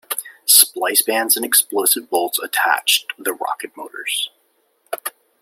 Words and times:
Splice 0.47 1.03
bands 1.03 1.37
and 1.37 1.45
explosive 1.45 2.09
bolts 2.09 2.39
attached 2.39 3.13
the 3.19 3.35
rocket 3.35 3.77
motors. 3.77 4.31